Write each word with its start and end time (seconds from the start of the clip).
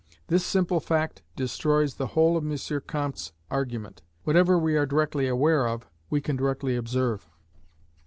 This 0.29 0.43
simple 0.43 0.79
fact 0.79 1.21
destroys 1.35 1.93
the 1.93 2.07
whole 2.17 2.35
of 2.35 2.43
M. 2.43 2.81
Comte's 2.87 3.33
argument. 3.51 4.01
Whatever 4.23 4.57
we 4.57 4.75
are 4.75 4.87
directly 4.87 5.27
aware 5.27 5.67
of, 5.67 5.85
we 6.09 6.19
can 6.21 6.35
directly 6.35 6.75
observe. 6.75 7.29